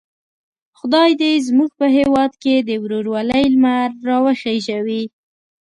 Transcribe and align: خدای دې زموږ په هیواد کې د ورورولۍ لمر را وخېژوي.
خدای 0.79 1.11
دې 1.21 1.31
زموږ 1.47 1.71
په 1.79 1.87
هیواد 1.97 2.31
کې 2.43 2.55
د 2.59 2.69
ورورولۍ 2.83 3.43
لمر 3.53 3.89
را 4.07 4.17
وخېژوي. 4.25 5.03